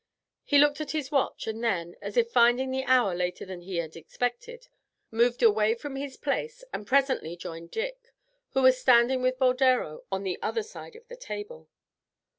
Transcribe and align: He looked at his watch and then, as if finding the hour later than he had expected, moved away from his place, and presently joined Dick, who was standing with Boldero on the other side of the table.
He 0.43 0.57
looked 0.57 0.81
at 0.81 0.93
his 0.97 1.11
watch 1.11 1.45
and 1.45 1.63
then, 1.63 1.95
as 2.01 2.17
if 2.17 2.31
finding 2.31 2.71
the 2.71 2.85
hour 2.85 3.13
later 3.13 3.45
than 3.45 3.61
he 3.61 3.75
had 3.75 3.95
expected, 3.95 4.67
moved 5.11 5.43
away 5.43 5.75
from 5.75 5.95
his 5.95 6.17
place, 6.17 6.63
and 6.73 6.87
presently 6.87 7.37
joined 7.37 7.69
Dick, 7.69 8.11
who 8.53 8.63
was 8.63 8.79
standing 8.81 9.21
with 9.21 9.37
Boldero 9.37 10.03
on 10.11 10.23
the 10.23 10.41
other 10.41 10.63
side 10.63 10.95
of 10.95 11.07
the 11.07 11.15
table. 11.15 11.69